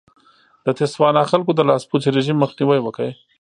[0.65, 3.05] د تسوانا خلکو د لاسپوڅي رژیم مخنیوی وکړ.